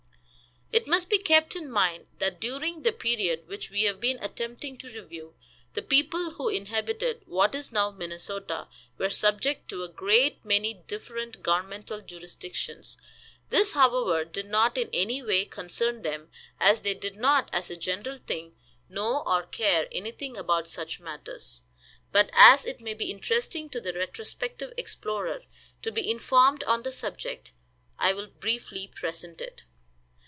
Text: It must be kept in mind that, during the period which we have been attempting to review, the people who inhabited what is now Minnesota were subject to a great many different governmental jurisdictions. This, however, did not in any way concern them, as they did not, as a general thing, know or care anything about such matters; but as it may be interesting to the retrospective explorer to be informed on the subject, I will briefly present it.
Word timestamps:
It 0.73 0.87
must 0.87 1.09
be 1.09 1.17
kept 1.17 1.57
in 1.57 1.69
mind 1.69 2.07
that, 2.19 2.39
during 2.39 2.83
the 2.83 2.93
period 2.93 3.45
which 3.45 3.69
we 3.69 3.83
have 3.83 3.99
been 3.99 4.17
attempting 4.23 4.77
to 4.77 4.87
review, 4.87 5.35
the 5.73 5.81
people 5.81 6.31
who 6.31 6.47
inhabited 6.47 7.23
what 7.25 7.53
is 7.53 7.73
now 7.73 7.91
Minnesota 7.91 8.69
were 8.97 9.09
subject 9.09 9.67
to 9.67 9.83
a 9.83 9.89
great 9.89 10.43
many 10.45 10.73
different 10.73 11.43
governmental 11.43 11.99
jurisdictions. 11.99 12.95
This, 13.49 13.73
however, 13.73 14.23
did 14.23 14.45
not 14.49 14.77
in 14.77 14.89
any 14.93 15.21
way 15.21 15.43
concern 15.43 16.03
them, 16.03 16.29
as 16.57 16.79
they 16.79 16.93
did 16.93 17.17
not, 17.17 17.49
as 17.51 17.69
a 17.69 17.75
general 17.75 18.17
thing, 18.19 18.55
know 18.87 19.23
or 19.27 19.43
care 19.43 19.89
anything 19.91 20.37
about 20.37 20.69
such 20.69 21.01
matters; 21.01 21.63
but 22.13 22.29
as 22.31 22.65
it 22.65 22.79
may 22.79 22.93
be 22.93 23.11
interesting 23.11 23.69
to 23.71 23.81
the 23.81 23.91
retrospective 23.91 24.73
explorer 24.77 25.41
to 25.81 25.91
be 25.91 26.09
informed 26.09 26.63
on 26.63 26.83
the 26.83 26.93
subject, 26.93 27.51
I 27.99 28.13
will 28.13 28.27
briefly 28.27 28.87
present 28.87 29.41
it. 29.41 29.63